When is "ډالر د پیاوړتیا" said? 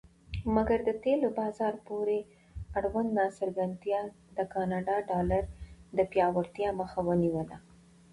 5.09-6.69